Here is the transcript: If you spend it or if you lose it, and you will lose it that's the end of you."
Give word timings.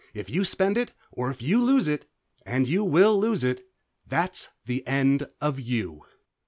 If 0.15 0.31
you 0.31 0.45
spend 0.45 0.79
it 0.79 0.93
or 1.11 1.29
if 1.29 1.43
you 1.43 1.61
lose 1.63 1.87
it, 1.87 2.09
and 2.43 2.67
you 2.67 2.83
will 2.83 3.19
lose 3.19 3.43
it 3.43 3.69
that's 4.07 4.49
the 4.65 4.83
end 4.87 5.27
of 5.39 5.59
you." 5.59 6.01